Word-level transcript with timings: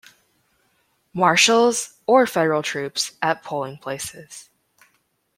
Marshals 1.13 1.99
or 2.07 2.25
Federal 2.25 2.63
troops 2.63 3.11
at 3.21 3.43
polling 3.43 3.77
places. 3.77 4.49